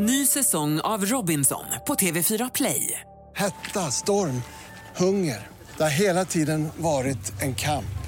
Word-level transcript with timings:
Ny 0.00 0.26
säsong 0.26 0.80
av 0.80 1.04
Robinson 1.04 1.64
på 1.86 1.94
TV4 1.94 2.50
Play. 2.54 3.00
Hetta, 3.36 3.80
storm, 3.80 4.42
hunger. 4.96 5.46
Det 5.76 5.82
har 5.82 5.90
hela 5.90 6.24
tiden 6.24 6.68
varit 6.76 7.42
en 7.42 7.54
kamp. 7.54 7.98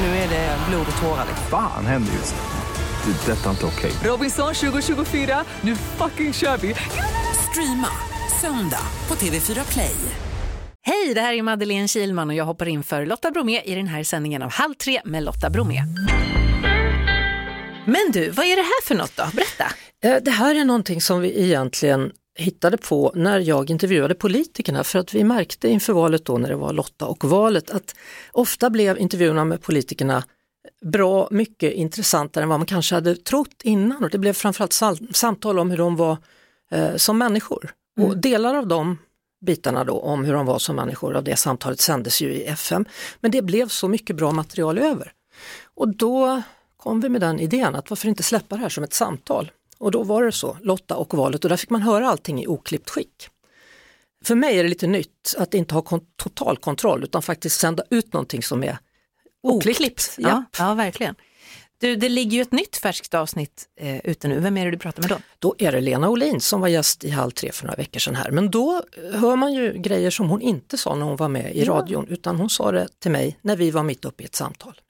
Nu 0.00 0.06
är 0.06 0.28
det 0.28 0.58
blod 0.68 0.86
och 0.96 1.02
tårar. 1.02 1.26
Fan 1.50 1.86
händer 1.86 2.12
just 2.12 2.34
nu. 2.34 3.12
Det. 3.12 3.32
är 3.32 3.36
Detta 3.36 3.46
är 3.46 3.50
inte 3.50 3.66
okej. 3.66 3.92
Robinson 4.04 4.54
2024, 4.54 5.44
nu 5.60 5.76
fucking 5.76 6.32
kör 6.32 6.56
vi! 6.56 6.74
Streama 7.50 7.88
söndag 8.40 8.86
på 9.06 9.14
TV4 9.14 9.72
Play. 9.72 9.96
Hej, 10.82 11.14
det 11.14 11.20
här 11.20 11.32
är 11.32 11.42
Madeleine 11.42 11.88
Kilman 11.88 12.28
och 12.28 12.34
jag 12.34 12.44
hoppar 12.44 12.68
in 12.68 12.84
för 12.84 13.06
Lotta 13.06 13.30
Bromé 13.30 13.60
i 13.64 13.74
den 13.74 13.86
här 13.86 14.04
sändningen 14.04 14.42
av 14.42 14.52
Halv 14.52 14.74
tre 14.74 15.00
med 15.04 15.22
Lotta 15.22 15.50
Bromé. 15.50 15.82
Men 17.86 18.10
du, 18.12 18.30
vad 18.30 18.46
är 18.46 18.56
det 18.56 18.62
här 18.62 18.84
för 18.84 18.94
något 18.94 19.16
då? 19.16 19.24
Berätta. 19.32 19.64
Eh, 20.04 20.22
Det 20.22 20.30
här 20.30 20.54
är 20.54 20.64
någonting 20.64 21.00
som 21.00 21.20
vi 21.20 21.42
egentligen 21.42 22.12
hittade 22.38 22.76
på 22.76 23.12
när 23.14 23.40
jag 23.40 23.70
intervjuade 23.70 24.14
politikerna 24.14 24.84
för 24.84 24.98
att 24.98 25.14
vi 25.14 25.24
märkte 25.24 25.68
inför 25.68 25.92
valet 25.92 26.24
då 26.24 26.38
när 26.38 26.48
det 26.48 26.56
var 26.56 26.72
Lotta 26.72 27.06
och 27.06 27.24
valet 27.24 27.70
att 27.70 27.94
ofta 28.32 28.70
blev 28.70 28.98
intervjuerna 28.98 29.44
med 29.44 29.62
politikerna 29.62 30.24
bra 30.84 31.28
mycket 31.30 31.72
intressantare 31.72 32.42
än 32.42 32.48
vad 32.48 32.60
man 32.60 32.66
kanske 32.66 32.94
hade 32.94 33.16
trott 33.16 33.62
innan 33.62 34.04
och 34.04 34.10
det 34.10 34.18
blev 34.18 34.32
framförallt 34.32 34.72
samtal 35.16 35.58
om 35.58 35.70
hur 35.70 35.78
de 35.78 35.96
var 35.96 36.16
eh, 36.70 36.96
som 36.96 37.18
människor. 37.18 37.70
Och 38.00 38.16
delar 38.16 38.54
av 38.54 38.66
de 38.66 38.98
bitarna 39.46 39.84
då 39.84 40.00
om 40.00 40.24
hur 40.24 40.32
de 40.32 40.46
var 40.46 40.58
som 40.58 40.76
människor 40.76 41.16
av 41.16 41.24
det 41.24 41.36
samtalet 41.36 41.80
sändes 41.80 42.22
ju 42.22 42.32
i 42.32 42.44
FM. 42.44 42.84
Men 43.20 43.30
det 43.30 43.42
blev 43.42 43.68
så 43.68 43.88
mycket 43.88 44.16
bra 44.16 44.32
material 44.32 44.78
över. 44.78 45.12
Och 45.74 45.96
då 45.96 46.42
kom 46.76 47.00
vi 47.00 47.08
med 47.08 47.20
den 47.20 47.40
idén 47.40 47.74
att 47.74 47.90
varför 47.90 48.08
inte 48.08 48.22
släppa 48.22 48.56
det 48.56 48.62
här 48.62 48.68
som 48.68 48.84
ett 48.84 48.94
samtal? 48.94 49.50
Och 49.78 49.90
då 49.90 50.02
var 50.02 50.24
det 50.24 50.32
så, 50.32 50.56
Lotta 50.62 50.96
och 50.96 51.14
valet 51.14 51.44
och 51.44 51.50
där 51.50 51.56
fick 51.56 51.70
man 51.70 51.82
höra 51.82 52.08
allting 52.08 52.42
i 52.42 52.46
oklippt 52.46 52.90
skick. 52.90 53.28
För 54.24 54.34
mig 54.34 54.58
är 54.58 54.62
det 54.62 54.68
lite 54.68 54.86
nytt 54.86 55.34
att 55.38 55.54
inte 55.54 55.74
ha 55.74 55.82
kon- 55.82 56.06
total 56.16 56.56
kontroll 56.56 57.04
utan 57.04 57.22
faktiskt 57.22 57.60
sända 57.60 57.82
ut 57.90 58.12
någonting 58.12 58.42
som 58.42 58.64
är 58.64 58.78
oklippt. 59.42 60.14
Ja, 60.18 60.44
ja, 60.58 60.74
verkligen. 60.74 61.14
Du, 61.78 61.96
det 61.96 62.08
ligger 62.08 62.36
ju 62.36 62.42
ett 62.42 62.52
nytt 62.52 62.76
färskt 62.76 63.14
avsnitt 63.14 63.68
eh, 63.80 64.00
ute 64.06 64.28
nu. 64.28 64.40
Vem 64.40 64.56
är 64.56 64.64
det 64.64 64.70
du 64.70 64.78
pratar 64.78 65.02
med 65.02 65.10
då? 65.10 65.18
Då 65.38 65.54
är 65.58 65.72
det 65.72 65.80
Lena 65.80 66.08
Olin 66.08 66.40
som 66.40 66.60
var 66.60 66.68
gäst 66.68 67.04
i 67.04 67.10
Halv 67.10 67.30
tre 67.30 67.52
för 67.52 67.64
några 67.66 67.76
veckor 67.76 68.00
sedan 68.00 68.14
här. 68.14 68.30
Men 68.30 68.50
då 68.50 68.82
eh, 69.12 69.20
hör 69.20 69.36
man 69.36 69.54
ju 69.54 69.72
grejer 69.72 70.10
som 70.10 70.28
hon 70.28 70.40
inte 70.40 70.78
sa 70.78 70.94
när 70.94 71.06
hon 71.06 71.16
var 71.16 71.28
med 71.28 71.56
i 71.56 71.64
radion 71.64 72.06
utan 72.08 72.36
hon 72.36 72.50
sa 72.50 72.72
det 72.72 72.88
till 72.98 73.10
mig 73.10 73.38
när 73.42 73.56
vi 73.56 73.70
var 73.70 73.82
mitt 73.82 74.04
uppe 74.04 74.22
i 74.22 74.26
ett 74.26 74.34
samtal. 74.34 74.80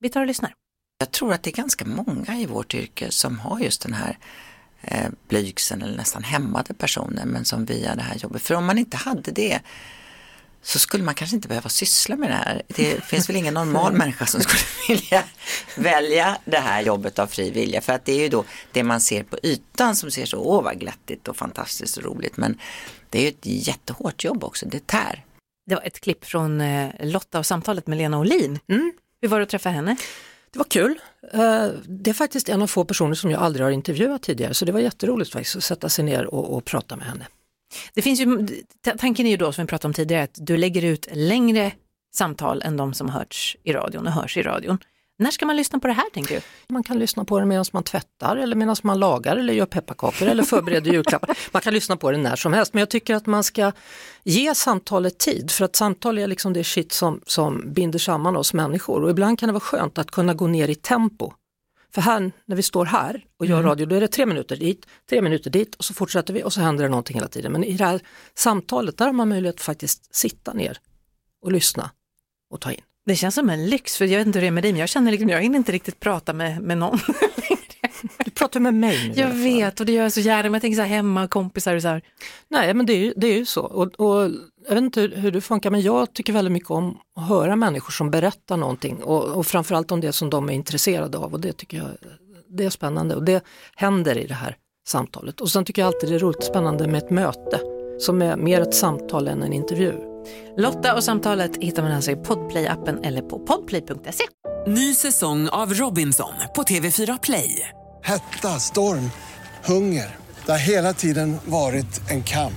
Vi 0.00 0.08
tar 0.08 0.20
och 0.20 0.26
lyssnar. 0.26 0.54
Jag 1.02 1.10
tror 1.10 1.32
att 1.32 1.42
det 1.42 1.50
är 1.50 1.52
ganska 1.52 1.84
många 1.84 2.38
i 2.38 2.46
vårt 2.46 2.74
yrke 2.74 3.10
som 3.10 3.38
har 3.38 3.60
just 3.60 3.82
den 3.82 3.92
här 3.92 4.18
eh, 4.82 5.10
blygseln 5.28 5.82
eller 5.82 5.96
nästan 5.96 6.22
hämmade 6.22 6.74
personer 6.74 7.24
men 7.24 7.44
som 7.44 7.64
via 7.64 7.94
det 7.94 8.02
här 8.02 8.16
jobbet. 8.16 8.42
För 8.42 8.54
om 8.54 8.64
man 8.64 8.78
inte 8.78 8.96
hade 8.96 9.30
det 9.30 9.60
så 10.62 10.78
skulle 10.78 11.04
man 11.04 11.14
kanske 11.14 11.36
inte 11.36 11.48
behöva 11.48 11.68
syssla 11.68 12.16
med 12.16 12.30
det 12.30 12.34
här. 12.34 12.62
Det 12.68 13.04
finns 13.04 13.28
väl 13.28 13.36
ingen 13.36 13.54
normal 13.54 13.92
människa 13.98 14.26
som 14.26 14.40
skulle 14.40 14.62
vilja 14.88 15.24
välja 15.76 16.38
det 16.44 16.58
här 16.58 16.82
jobbet 16.82 17.18
av 17.18 17.26
fri 17.26 17.50
vilja. 17.50 17.80
För 17.80 17.92
att 17.92 18.04
det 18.04 18.12
är 18.12 18.22
ju 18.22 18.28
då 18.28 18.44
det 18.72 18.82
man 18.82 19.00
ser 19.00 19.22
på 19.22 19.38
ytan 19.42 19.96
som 19.96 20.10
ser 20.10 20.26
så, 20.26 20.38
åh 20.38 20.62
vad 20.62 20.80
glättigt 20.80 21.28
och 21.28 21.36
fantastiskt 21.36 21.96
och 21.96 22.04
roligt. 22.04 22.36
Men 22.36 22.58
det 23.10 23.18
är 23.18 23.22
ju 23.22 23.28
ett 23.28 23.66
jättehårt 23.66 24.24
jobb 24.24 24.44
också, 24.44 24.66
det 24.66 24.86
tär. 24.86 25.24
Det 25.66 25.74
var 25.74 25.82
ett 25.82 26.00
klipp 26.00 26.24
från 26.24 26.60
eh, 26.60 26.90
Lotta 27.00 27.38
och 27.38 27.46
samtalet 27.46 27.86
med 27.86 27.98
Lena 27.98 28.18
Olin. 28.18 28.58
Mm. 28.68 28.92
Hur 29.20 29.28
var 29.28 29.38
det 29.38 29.42
att 29.42 29.50
träffa 29.50 29.70
henne? 29.70 29.96
Det 30.52 30.58
var 30.58 30.64
kul. 30.64 31.00
Eh, 31.32 31.68
det 31.84 32.10
är 32.10 32.14
faktiskt 32.14 32.48
en 32.48 32.62
av 32.62 32.66
få 32.66 32.84
personer 32.84 33.14
som 33.14 33.30
jag 33.30 33.42
aldrig 33.42 33.66
har 33.66 33.70
intervjuat 33.70 34.22
tidigare 34.22 34.54
så 34.54 34.64
det 34.64 34.72
var 34.72 34.80
jätteroligt 34.80 35.32
faktiskt 35.32 35.56
att 35.56 35.64
sätta 35.64 35.88
sig 35.88 36.04
ner 36.04 36.34
och, 36.34 36.56
och 36.56 36.64
prata 36.64 36.96
med 36.96 37.06
henne. 37.06 37.26
Det 37.94 38.02
finns 38.02 38.20
ju, 38.20 38.48
tanken 38.98 39.26
är 39.26 39.30
ju 39.30 39.36
då 39.36 39.52
som 39.52 39.64
vi 39.64 39.68
pratade 39.68 39.88
om 39.88 39.94
tidigare 39.94 40.22
att 40.22 40.38
du 40.40 40.56
lägger 40.56 40.84
ut 40.84 41.08
längre 41.12 41.72
samtal 42.14 42.62
än 42.62 42.76
de 42.76 42.94
som 42.94 43.08
hörts 43.08 43.56
i 43.62 43.72
radion 43.72 44.06
och 44.06 44.12
hörs 44.12 44.36
i 44.36 44.42
radion. 44.42 44.78
När 45.22 45.30
ska 45.30 45.46
man 45.46 45.56
lyssna 45.56 45.78
på 45.78 45.86
det 45.86 45.92
här 45.92 46.10
tänker 46.14 46.34
du? 46.34 46.40
Man 46.68 46.82
kan 46.82 46.98
lyssna 46.98 47.24
på 47.24 47.40
det 47.40 47.46
medan 47.46 47.64
man 47.72 47.82
tvättar 47.82 48.36
eller 48.36 48.56
medan 48.56 48.76
man 48.82 48.98
lagar 48.98 49.36
eller 49.36 49.54
gör 49.54 49.66
pepparkakor 49.66 50.28
eller 50.28 50.42
förbereder 50.42 50.92
julklappar. 50.92 51.38
Man 51.52 51.62
kan 51.62 51.74
lyssna 51.74 51.96
på 51.96 52.10
det 52.10 52.18
när 52.18 52.36
som 52.36 52.52
helst 52.52 52.74
men 52.74 52.80
jag 52.80 52.90
tycker 52.90 53.14
att 53.14 53.26
man 53.26 53.44
ska 53.44 53.72
ge 54.22 54.54
samtalet 54.54 55.18
tid 55.18 55.50
för 55.50 55.64
att 55.64 55.76
samtal 55.76 56.18
är 56.18 56.26
liksom 56.26 56.52
det 56.52 56.64
shit 56.64 56.92
som, 56.92 57.20
som 57.26 57.72
binder 57.72 57.98
samman 57.98 58.36
oss 58.36 58.54
människor 58.54 59.02
och 59.04 59.10
ibland 59.10 59.38
kan 59.38 59.46
det 59.46 59.52
vara 59.52 59.60
skönt 59.60 59.98
att 59.98 60.10
kunna 60.10 60.34
gå 60.34 60.46
ner 60.46 60.68
i 60.68 60.74
tempo. 60.74 61.32
För 61.94 62.00
här, 62.00 62.32
när 62.46 62.56
vi 62.56 62.62
står 62.62 62.84
här 62.84 63.24
och 63.38 63.46
gör 63.46 63.62
radio, 63.62 63.86
då 63.86 63.96
är 63.96 64.00
det 64.00 64.08
tre 64.08 64.26
minuter 64.26 64.56
dit, 64.56 64.86
tre 65.08 65.22
minuter 65.22 65.50
dit 65.50 65.74
och 65.74 65.84
så 65.84 65.94
fortsätter 65.94 66.34
vi 66.34 66.42
och 66.42 66.52
så 66.52 66.60
händer 66.60 66.84
det 66.84 66.90
någonting 66.90 67.14
hela 67.14 67.28
tiden. 67.28 67.52
Men 67.52 67.64
i 67.64 67.76
det 67.76 67.84
här 67.84 68.00
samtalet, 68.34 68.98
där 68.98 69.06
har 69.06 69.12
man 69.12 69.28
möjlighet 69.28 69.54
att 69.54 69.60
faktiskt 69.60 70.14
sitta 70.14 70.52
ner 70.52 70.78
och 71.42 71.52
lyssna 71.52 71.90
och 72.50 72.60
ta 72.60 72.72
in. 72.72 72.82
Det 73.06 73.16
känns 73.16 73.34
som 73.34 73.50
en 73.50 73.66
lyx, 73.66 73.96
för 73.96 74.04
jag 74.04 74.18
vet 74.18 74.26
inte 74.26 74.38
hur 74.38 74.42
det 74.42 74.46
är 74.46 74.50
med 74.50 74.64
dig, 74.64 74.72
men 74.72 74.80
jag 74.80 74.88
känner 74.88 75.10
liksom, 75.10 75.28
jag 75.28 75.42
hinner 75.42 75.58
inte 75.58 75.72
riktigt 75.72 76.00
prata 76.00 76.32
med, 76.32 76.62
med 76.62 76.78
någon. 76.78 76.98
Du 78.24 78.30
pratar 78.30 78.60
med 78.60 78.74
mig 78.74 79.12
jag 79.16 79.28
vet, 79.28 79.80
och 79.80 79.86
det 79.86 79.92
gör 79.92 80.02
jag 80.02 80.12
så 80.12 80.20
gärna, 80.20 80.42
men 80.42 80.52
jag 80.52 80.62
tänker 80.62 80.76
så 80.76 80.82
här 80.82 80.88
hemma, 80.88 81.28
kompisar 81.28 81.76
och 81.76 81.82
så 81.82 81.88
här. 81.88 82.02
Nej, 82.48 82.74
men 82.74 82.86
det 82.86 82.92
är 82.92 82.98
ju, 82.98 83.12
det 83.16 83.26
är 83.26 83.36
ju 83.36 83.46
så. 83.46 83.62
Och, 83.62 84.00
och 84.00 84.30
jag 84.68 84.74
vet 84.74 84.82
inte 84.82 85.00
hur, 85.00 85.16
hur 85.16 85.30
det 85.30 85.40
funkar, 85.40 85.70
men 85.70 85.80
jag 85.80 86.12
tycker 86.12 86.32
väldigt 86.32 86.52
mycket 86.52 86.70
om 86.70 86.98
att 87.16 87.28
höra 87.28 87.56
människor 87.56 87.90
som 87.90 88.10
berättar 88.10 88.56
någonting 88.56 89.02
och, 89.02 89.24
och 89.24 89.46
framförallt 89.46 89.92
om 89.92 90.00
det 90.00 90.12
som 90.12 90.30
de 90.30 90.48
är 90.48 90.52
intresserade 90.52 91.18
av 91.18 91.32
och 91.32 91.40
det 91.40 91.52
tycker 91.52 91.76
jag 91.76 91.86
det 92.48 92.64
är 92.64 92.70
spännande 92.70 93.14
och 93.14 93.24
det 93.24 93.44
händer 93.76 94.18
i 94.18 94.26
det 94.26 94.34
här 94.34 94.56
samtalet. 94.86 95.40
Och 95.40 95.48
sen 95.48 95.64
tycker 95.64 95.82
jag 95.82 95.86
alltid 95.86 96.10
det 96.10 96.14
är 96.14 96.18
roligt 96.18 96.44
spännande 96.44 96.88
med 96.88 97.02
ett 97.02 97.10
möte 97.10 97.60
som 97.98 98.22
är 98.22 98.36
mer 98.36 98.60
ett 98.60 98.74
samtal 98.74 99.28
än 99.28 99.42
en 99.42 99.52
intervju. 99.52 100.11
Lotta 100.56 100.94
och 100.94 101.04
samtalet 101.04 101.56
hittar 101.56 101.82
man 101.82 101.92
alltså 101.92 102.10
i 102.10 102.14
Podplay-appen 102.14 103.06
eller 103.06 103.22
på 103.22 103.38
podplay.se. 103.38 104.24
Ny 104.66 104.94
säsong 104.94 105.48
av 105.48 105.74
Robinson 105.74 106.32
på 106.54 106.62
TV4 106.62 107.18
Play. 107.22 107.68
Hetta, 108.04 108.48
storm, 108.48 109.10
hunger. 109.64 110.16
Det 110.46 110.52
har 110.52 110.58
hela 110.58 110.92
tiden 110.92 111.36
varit 111.44 112.10
en 112.10 112.22
kamp. 112.22 112.54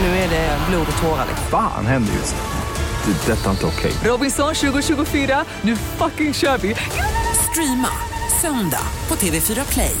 Nu 0.00 0.06
är 0.06 0.30
det 0.30 0.58
blod 0.70 0.86
och 0.96 1.02
tårar. 1.02 1.26
Fan 1.50 1.86
händer 1.86 2.12
just 2.12 2.34
nu. 2.34 3.12
Det. 3.12 3.32
är 3.32 3.36
Detta 3.36 3.46
är 3.46 3.50
inte 3.50 3.66
okej. 3.66 3.92
Robinson 4.04 4.54
2024, 4.54 5.44
nu 5.62 5.76
fucking 5.76 6.34
kör 6.34 6.58
vi! 6.58 6.74
Streama 7.50 7.88
söndag 8.40 8.82
på 9.08 9.14
TV4 9.14 9.72
Play. 9.72 9.96